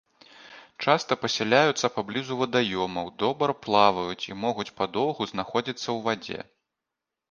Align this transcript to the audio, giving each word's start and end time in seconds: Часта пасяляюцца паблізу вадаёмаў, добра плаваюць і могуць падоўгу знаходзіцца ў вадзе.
Часта 0.85 1.17
пасяляюцца 1.25 1.91
паблізу 1.99 2.33
вадаёмаў, 2.41 3.13
добра 3.27 3.51
плаваюць 3.69 4.21
і 4.33 4.43
могуць 4.49 4.69
падоўгу 4.83 5.33
знаходзіцца 5.37 5.87
ў 5.95 6.07
вадзе. 6.11 6.39